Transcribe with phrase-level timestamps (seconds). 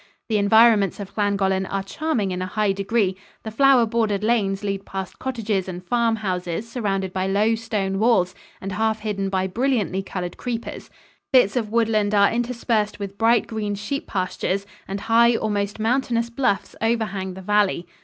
[0.29, 3.15] The environments of Llangollen are charming in a high degree.
[3.43, 8.33] The flower bordered lanes lead past cottages and farm houses surrounded by low stone walls
[8.59, 10.89] and half hidden by brilliantly colored creepers.
[11.31, 16.75] Bits of woodland are interspersed with bright green sheep pastures and high, almost mountainous, bluffs
[16.81, 17.85] overhang the valley.